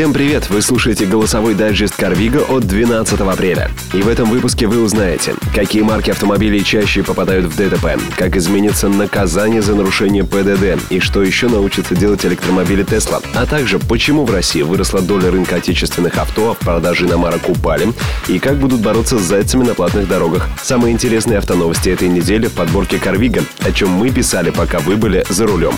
Всем 0.00 0.14
привет! 0.14 0.48
Вы 0.48 0.62
слушаете 0.62 1.04
голосовой 1.04 1.54
дайджест 1.54 1.94
Карвига 1.94 2.38
от 2.38 2.66
12 2.66 3.20
апреля. 3.20 3.70
И 3.92 4.00
в 4.00 4.08
этом 4.08 4.30
выпуске 4.30 4.66
вы 4.66 4.82
узнаете, 4.82 5.34
какие 5.54 5.82
марки 5.82 6.10
автомобилей 6.10 6.64
чаще 6.64 7.02
попадают 7.02 7.44
в 7.44 7.54
ДТП, 7.54 8.00
как 8.16 8.34
изменится 8.34 8.88
наказание 8.88 9.60
за 9.60 9.74
нарушение 9.74 10.24
ПДД 10.24 10.82
и 10.90 11.00
что 11.00 11.22
еще 11.22 11.48
научатся 11.48 11.94
делать 11.94 12.24
электромобили 12.24 12.82
Тесла, 12.82 13.20
а 13.34 13.44
также 13.44 13.78
почему 13.78 14.24
в 14.24 14.32
России 14.32 14.62
выросла 14.62 15.02
доля 15.02 15.30
рынка 15.30 15.56
отечественных 15.56 16.16
авто, 16.16 16.52
а 16.52 16.54
в 16.54 16.58
продаже 16.60 17.04
иномарок 17.04 17.50
упали, 17.50 17.92
и 18.26 18.38
как 18.38 18.56
будут 18.56 18.80
бороться 18.80 19.18
с 19.18 19.22
зайцами 19.22 19.64
на 19.64 19.74
платных 19.74 20.08
дорогах. 20.08 20.48
Самые 20.62 20.94
интересные 20.94 21.36
автоновости 21.36 21.90
этой 21.90 22.08
недели 22.08 22.46
в 22.46 22.52
подборке 22.52 22.98
Карвига, 22.98 23.44
о 23.58 23.70
чем 23.70 23.90
мы 23.90 24.08
писали, 24.08 24.48
пока 24.48 24.78
вы 24.78 24.96
были 24.96 25.26
за 25.28 25.46
рулем. 25.46 25.74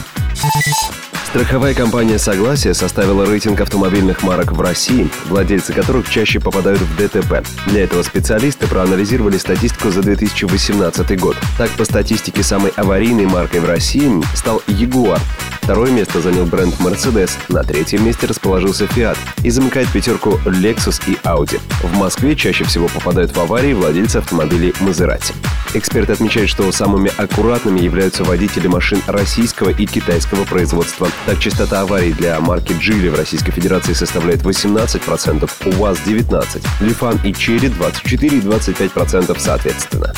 Страховая 1.33 1.73
компания 1.73 2.19
«Согласие» 2.19 2.75
составила 2.75 3.25
рейтинг 3.25 3.59
автомобильных 3.63 4.23
марок 4.23 4.53
в 4.53 4.61
России, 4.61 5.09
владельцы 5.31 5.73
которых 5.73 6.11
чаще 6.11 6.41
попадают 6.41 6.83
в 6.83 6.95
ДТП. 6.95 7.43
Для 7.69 7.85
этого 7.85 8.03
специалисты 8.03 8.67
проанализировали 8.67 9.39
статистику 9.39 9.89
за 9.89 10.03
2018 10.03 11.19
год. 11.19 11.35
Так, 11.57 11.71
по 11.71 11.87
статистике, 11.87 12.43
самой 12.43 12.71
аварийной 12.77 13.25
маркой 13.25 13.61
в 13.61 13.65
России 13.65 14.11
стал 14.37 14.61
«Ягуар». 14.67 15.21
Второе 15.63 15.93
место 15.93 16.21
занял 16.21 16.45
бренд 16.45 16.75
Mercedes, 16.81 17.31
на 17.49 17.63
третьем 17.63 18.05
месте 18.05 18.27
расположился 18.27 18.85
Fiat 18.85 19.17
и 19.45 19.51
замыкает 19.51 19.89
пятерку 19.93 20.41
Lexus 20.45 21.01
и 21.07 21.15
Audi. 21.25 21.61
В 21.83 21.97
Москве 21.97 22.35
чаще 22.35 22.65
всего 22.65 22.89
попадают 22.89 23.35
в 23.35 23.41
аварии 23.41 23.73
владельцы 23.73 24.17
автомобилей 24.17 24.75
Maserati. 24.81 25.33
Эксперты 25.75 26.15
отмечают, 26.15 26.51
что 26.51 26.71
самыми 26.73 27.13
аккуратными 27.17 27.81
являются 27.81 28.25
водители 28.25 28.67
машин 28.67 29.01
российского 29.07 29.71
и 29.71 29.87
китайского 29.87 30.45
производства. 30.45 31.09
Так, 31.27 31.39
частота 31.39 31.83
аварий 31.83 32.13
для 32.13 32.41
марки 32.41 32.73
Geely 32.73 33.11
в 33.11 33.15
Российской 33.15 33.53
Федерации 33.53 33.93
составляет 33.93 34.43
18%, 34.43 35.79
УАЗ 35.79 35.99
19%, 36.05 36.67
Лифан 36.81 37.21
и 37.25 37.33
Черри 37.33 37.69
24 37.69 38.37
и 38.37 38.41
25% 38.41 39.39
соответственно. 39.39 40.13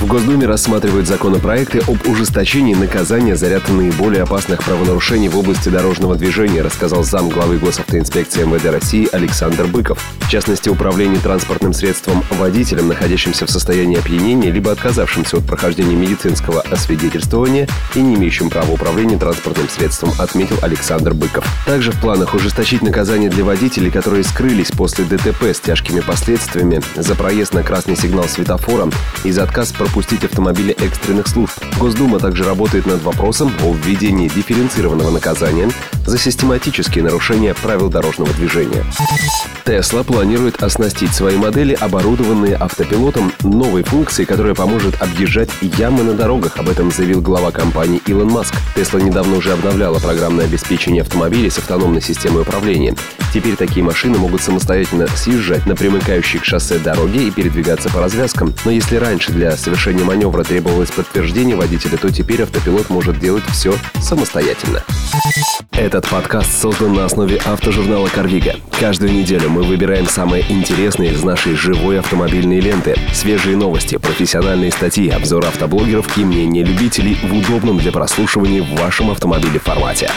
В 0.00 0.06
Госдуме 0.06 0.46
рассматривают 0.46 1.06
законопроекты 1.06 1.78
об 1.78 2.06
ужесточении 2.08 2.74
наказания 2.74 3.36
за 3.36 3.48
ряд 3.48 3.68
наиболее 3.70 4.24
опасных 4.24 4.62
правонарушений 4.62 5.28
в 5.28 5.38
области 5.38 5.68
дорожного 5.68 6.16
движения, 6.16 6.62
рассказал 6.62 7.04
зам 7.04 7.28
главы 7.28 7.58
госавтоинспекции 7.58 8.44
МВД 8.44 8.66
России 8.66 9.08
Александр 9.12 9.66
Быков. 9.66 10.02
В 10.20 10.28
частности, 10.28 10.68
управление 10.68 11.20
транспортным 11.20 11.72
средством 11.72 12.24
водителем, 12.32 12.88
находящимся 12.88 13.46
в 13.46 13.50
состоянии 13.50 13.98
опьянения, 13.98 14.50
либо 14.50 14.72
отказавшимся 14.72 15.38
от 15.38 15.46
прохождения 15.46 15.94
медицинского 15.94 16.60
освидетельствования 16.62 17.68
и 17.94 18.00
не 18.00 18.16
имеющим 18.16 18.50
права 18.50 18.72
управления 18.72 19.16
транспортным 19.16 19.68
средством, 19.68 20.10
отметил 20.18 20.58
Александр 20.62 21.14
Быков. 21.14 21.46
Также 21.66 21.92
в 21.92 22.00
планах 22.00 22.34
ужесточить 22.34 22.82
наказание 22.82 23.30
для 23.30 23.44
водителей, 23.44 23.90
которые 23.90 24.24
скрылись 24.24 24.70
после 24.70 25.04
ДТП 25.04 25.44
с 25.44 25.60
тяжкими 25.60 26.00
последствиями 26.00 26.82
за 26.96 27.14
проезд 27.14 27.54
на 27.54 27.62
красный 27.62 27.96
сигнал 27.96 28.24
светофора 28.24 28.88
и 29.22 29.30
за 29.30 29.44
отказ 29.44 29.72
пропустить 29.84 30.24
автомобили 30.24 30.72
экстренных 30.72 31.28
служб. 31.28 31.52
Госдума 31.78 32.18
также 32.18 32.42
работает 32.44 32.86
над 32.86 33.02
вопросом 33.02 33.52
о 33.62 33.74
введении 33.74 34.28
дифференцированного 34.28 35.10
наказания 35.10 35.68
за 36.06 36.18
систематические 36.18 37.04
нарушения 37.04 37.54
правил 37.54 37.88
дорожного 37.88 38.32
движения. 38.34 38.84
Тесла 39.64 40.02
планирует 40.02 40.62
оснастить 40.62 41.14
свои 41.14 41.36
модели, 41.36 41.74
оборудованные 41.74 42.54
автопилотом, 42.56 43.32
новой 43.42 43.82
функцией, 43.82 44.26
которая 44.26 44.54
поможет 44.54 45.00
объезжать 45.00 45.48
ямы 45.62 46.02
на 46.02 46.12
дорогах. 46.12 46.58
Об 46.58 46.68
этом 46.68 46.90
заявил 46.90 47.22
глава 47.22 47.50
компании 47.50 48.02
Илон 48.06 48.28
Маск. 48.28 48.54
Тесла 48.74 49.00
недавно 49.00 49.36
уже 49.36 49.52
обновляла 49.52 49.98
программное 49.98 50.44
обеспечение 50.44 51.02
автомобилей 51.02 51.48
с 51.48 51.58
автономной 51.58 52.02
системой 52.02 52.42
управления. 52.42 52.94
Теперь 53.32 53.56
такие 53.56 53.82
машины 53.82 54.18
могут 54.18 54.42
самостоятельно 54.42 55.08
съезжать 55.08 55.66
на 55.66 55.74
примыкающие 55.74 56.40
к 56.40 56.44
шоссе 56.44 56.78
дороги 56.78 57.24
и 57.24 57.30
передвигаться 57.30 57.88
по 57.88 58.00
развязкам. 58.00 58.54
Но 58.64 58.70
если 58.70 58.96
раньше 58.96 59.32
для 59.32 59.56
совершения 59.56 60.04
маневра 60.04 60.44
требовалось 60.44 60.90
подтверждение 60.90 61.56
водителя, 61.56 61.96
то 61.96 62.12
теперь 62.12 62.42
автопилот 62.42 62.90
может 62.90 63.18
делать 63.18 63.44
все 63.50 63.74
самостоятельно. 64.00 64.84
Этот 65.94 66.10
подкаст 66.10 66.60
создан 66.60 66.92
на 66.92 67.04
основе 67.04 67.36
автожурнала 67.36 68.08
«Карвига». 68.08 68.56
Каждую 68.80 69.12
неделю 69.12 69.48
мы 69.48 69.62
выбираем 69.62 70.08
самые 70.08 70.44
интересные 70.50 71.12
из 71.12 71.22
нашей 71.22 71.54
живой 71.54 72.00
автомобильной 72.00 72.58
ленты. 72.58 72.96
Свежие 73.12 73.56
новости, 73.56 73.96
профессиональные 73.96 74.72
статьи, 74.72 75.08
обзоры 75.08 75.46
автоблогеров 75.46 76.18
и 76.18 76.24
мнения 76.24 76.64
любителей 76.64 77.16
в 77.22 77.32
удобном 77.32 77.78
для 77.78 77.92
прослушивания 77.92 78.60
в 78.60 78.74
вашем 78.74 79.12
автомобиле 79.12 79.60
формате. 79.60 80.10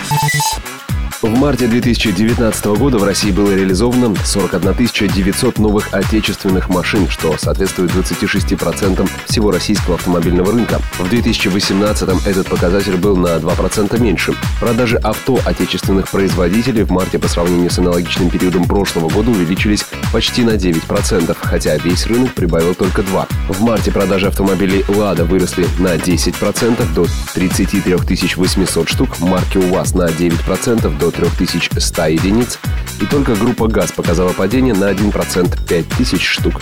В 1.20 1.30
марте 1.30 1.66
2019 1.66 2.66
года 2.78 3.00
в 3.00 3.04
России 3.04 3.32
было 3.32 3.52
реализовано 3.52 4.14
41 4.24 5.08
900 5.08 5.58
новых 5.58 5.92
отечественных 5.92 6.70
машин, 6.70 7.10
что 7.10 7.36
соответствует 7.40 7.90
26% 7.90 9.10
всего 9.26 9.50
российского 9.50 9.96
автомобильного 9.96 10.52
рынка. 10.52 10.80
В 11.00 11.10
2018 11.10 12.28
этот 12.28 12.48
показатель 12.48 12.98
был 12.98 13.18
на 13.18 13.38
2% 13.38 14.00
меньше. 14.00 14.36
Продажи 14.60 14.98
авто 14.98 15.40
отечественных 15.44 16.08
производителей 16.08 16.84
в 16.84 16.92
марте 16.92 17.18
по 17.18 17.28
сравнению 17.28 17.72
с 17.72 17.80
аналогичным 17.80 18.30
периодом 18.30 18.66
прошлого 18.66 19.10
года 19.10 19.32
увеличились 19.32 19.88
почти 20.14 20.44
на 20.44 20.52
9%, 20.52 21.36
хотя 21.42 21.78
весь 21.78 22.06
рынок 22.06 22.36
прибавил 22.36 22.76
только 22.76 23.02
2%. 23.02 23.26
В 23.50 23.62
марте 23.62 23.92
продажи 23.92 24.28
автомобилей 24.28 24.86
«Лада» 24.88 25.26
выросли 25.26 25.66
на 25.80 25.96
10% 25.96 26.94
до 26.94 27.08
33 27.34 27.96
800 28.36 28.88
штук, 28.88 29.20
марки 29.20 29.58
УАЗ 29.58 29.96
на 29.96 30.10
9% 30.10 31.00
до 31.00 31.07
до 31.08 31.12
3100 31.12 32.08
единиц, 32.08 32.60
и 33.02 33.06
только 33.06 33.34
группа 33.36 33.68
ГАЗ 33.68 33.94
показала 33.94 34.34
падение 34.34 34.74
на 34.74 34.92
1% 34.92 35.58
5000 35.68 36.22
штук. 36.22 36.62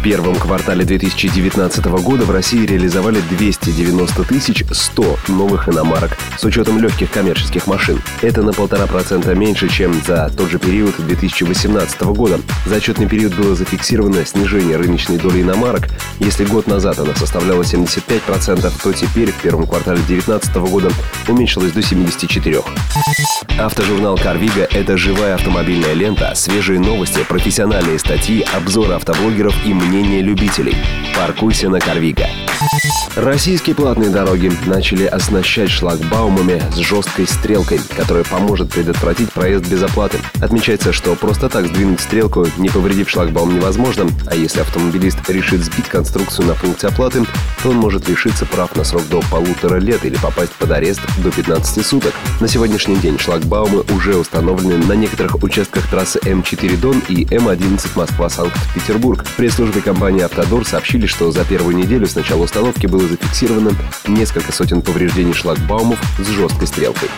В 0.00 0.02
первом 0.02 0.34
квартале 0.34 0.86
2019 0.86 1.84
года 2.02 2.24
в 2.24 2.30
России 2.30 2.64
реализовали 2.64 3.20
290 3.36 4.24
тысяч 4.24 4.64
100 4.70 5.18
новых 5.28 5.68
иномарок 5.68 6.16
с 6.38 6.42
учетом 6.42 6.78
легких 6.78 7.10
коммерческих 7.10 7.66
машин. 7.66 8.00
Это 8.22 8.40
на 8.40 8.54
полтора 8.54 8.86
процента 8.86 9.34
меньше, 9.34 9.68
чем 9.68 9.92
за 10.06 10.32
тот 10.34 10.48
же 10.48 10.58
период 10.58 10.94
2018 10.96 12.00
года. 12.00 12.40
За 12.64 12.76
отчетный 12.76 13.10
период 13.10 13.34
было 13.34 13.54
зафиксировано 13.54 14.24
снижение 14.24 14.78
рыночной 14.78 15.18
доли 15.18 15.42
иномарок. 15.42 15.88
Если 16.18 16.46
год 16.46 16.66
назад 16.66 16.98
она 16.98 17.14
составляла 17.14 17.60
75%, 17.60 18.72
то 18.82 18.92
теперь 18.94 19.32
в 19.32 19.42
первом 19.42 19.66
квартале 19.66 19.98
2019 19.98 20.54
года 20.70 20.90
уменьшилась 21.28 21.72
до 21.72 21.80
74%. 21.80 22.64
Автожурнал 23.58 24.16
«Карвига»— 24.16 24.66
это 24.70 24.96
живая 24.96 25.34
автомобильная 25.34 25.92
лента, 25.92 26.32
свежие 26.34 26.80
новости, 26.80 27.18
профессиональные 27.28 27.98
статьи, 27.98 28.46
обзоры 28.56 28.94
автоблогеров 28.94 29.54
и 29.66 29.74
мнение 29.90 30.22
любителей. 30.22 30.76
Паркуйся 31.16 31.68
на 31.68 31.80
Карвига. 31.80 32.28
Российские 33.16 33.74
платные 33.74 34.10
дороги 34.10 34.52
начали 34.66 35.04
оснащать 35.04 35.70
шлагбаумами 35.70 36.62
с 36.72 36.76
жесткой 36.76 37.26
стрелкой, 37.26 37.80
которая 37.96 38.22
поможет 38.22 38.70
предотвратить 38.70 39.32
проезд 39.32 39.66
без 39.66 39.82
оплаты. 39.82 40.18
Отмечается, 40.40 40.92
что 40.92 41.16
просто 41.16 41.48
так 41.48 41.66
сдвинуть 41.66 42.00
стрелку, 42.00 42.46
не 42.58 42.68
повредив 42.68 43.10
шлагбаум, 43.10 43.54
невозможно, 43.54 44.06
а 44.26 44.36
если 44.36 44.60
автомобилист 44.60 45.28
решит 45.28 45.64
сбить 45.64 45.88
конструкцию 45.88 46.46
на 46.46 46.54
пункте 46.54 46.86
оплаты, 46.86 47.24
то 47.62 47.70
он 47.70 47.76
может 47.76 48.08
лишиться 48.08 48.46
прав 48.46 48.76
на 48.76 48.84
срок 48.84 49.02
до 49.10 49.22
полутора 49.30 49.78
лет 49.78 50.04
или 50.04 50.16
попасть 50.16 50.52
под 50.52 50.70
арест 50.70 51.00
до 51.18 51.30
15 51.30 51.84
суток. 51.84 52.14
На 52.40 52.46
сегодняшний 52.46 52.96
день 52.96 53.18
шлагбаумы 53.18 53.84
уже 53.94 54.16
установлены 54.16 54.78
на 54.86 54.92
некоторых 54.92 55.42
участках 55.42 55.88
трассы 55.88 56.20
М4 56.20 56.76
Дон 56.76 57.02
и 57.08 57.24
М11 57.24 57.88
Москва-Санкт-Петербург. 57.96 59.24
В 59.24 59.36
пресс-службе 59.80 59.82
компании 59.82 60.22
«Автодор» 60.22 60.66
сообщили, 60.66 61.06
что 61.06 61.30
за 61.30 61.44
первую 61.44 61.76
неделю 61.76 62.06
с 62.06 62.14
начала 62.14 62.42
установки 62.42 62.86
было 62.86 63.06
зафиксировано 63.06 63.72
несколько 64.06 64.52
сотен 64.52 64.82
повреждений 64.82 65.32
шлагбаумов 65.32 65.98
с 66.18 66.26
жесткой 66.28 66.66
стрелкой. 66.66 67.08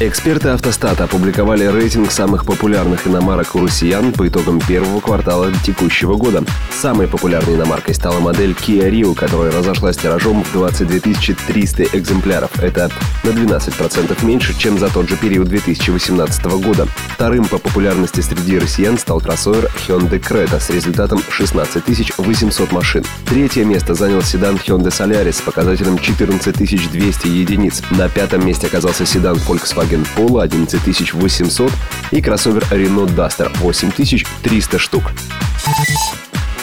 Эксперты 0.00 0.48
автостата 0.48 1.04
опубликовали 1.04 1.64
рейтинг 1.64 2.10
самых 2.10 2.44
популярных 2.44 3.06
иномарок 3.06 3.54
у 3.54 3.60
россиян 3.60 4.12
по 4.12 4.26
итогам 4.26 4.60
первого 4.60 5.00
квартала 5.00 5.52
текущего 5.64 6.16
года. 6.16 6.44
Самой 6.72 7.06
популярной 7.06 7.54
иномаркой 7.54 7.94
стала 7.94 8.20
модель 8.20 8.52
Kia 8.52 8.90
Rio, 8.90 9.14
которая 9.14 9.52
разошлась 9.52 9.96
тиражом 9.96 10.42
в 10.44 10.52
22 10.52 11.14
300 11.46 11.84
экземпляров. 11.92 12.50
Это 12.58 12.90
на 13.22 13.30
12% 13.30 14.24
меньше, 14.24 14.58
чем 14.58 14.78
за 14.78 14.88
тот 14.88 15.08
же 15.08 15.16
период 15.16 15.48
2018 15.48 16.44
года. 16.44 16.88
Вторым 17.14 17.44
по 17.46 17.58
популярности 17.58 18.20
среди 18.20 18.58
россиян 18.58 18.98
стал 18.98 19.20
кроссовер 19.20 19.70
Hyundai 19.86 20.20
Creta 20.20 20.60
с 20.60 20.70
результатом 20.70 21.22
16 21.30 21.73
800 22.18 22.72
машин. 22.72 23.04
Третье 23.26 23.64
место 23.64 23.94
занял 23.94 24.22
седан 24.22 24.56
Hyundai 24.56 24.90
Solaris 24.90 25.32
с 25.32 25.40
показателем 25.40 25.98
14 25.98 26.90
200 26.90 27.26
единиц. 27.26 27.82
На 27.90 28.08
пятом 28.08 28.46
месте 28.46 28.66
оказался 28.66 29.06
седан 29.06 29.36
Volkswagen 29.36 30.06
Polo 30.16 30.42
11 30.42 31.12
800 31.12 31.72
и 32.10 32.22
кроссовер 32.22 32.62
Renault 32.70 33.14
Duster 33.14 33.50
8300 33.60 34.78
штук. 34.78 35.04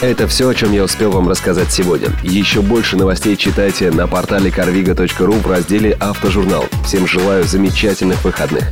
Это 0.01 0.27
все, 0.27 0.49
о 0.49 0.55
чем 0.55 0.71
я 0.71 0.83
успел 0.83 1.11
вам 1.11 1.29
рассказать 1.29 1.71
сегодня. 1.71 2.09
Еще 2.23 2.61
больше 2.61 2.97
новостей 2.97 3.37
читайте 3.37 3.91
на 3.91 4.07
портале 4.07 4.49
carviga.ru 4.49 5.39
в 5.39 5.47
разделе 5.47 5.91
«Автожурнал». 5.99 6.65
Всем 6.85 7.05
желаю 7.05 7.43
замечательных 7.43 8.23
выходных. 8.23 8.71